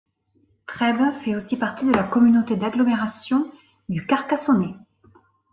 [0.65, 3.51] Trèbes fait aussi partie de la communauté d'agglomération
[3.87, 4.73] du Carcassonnais.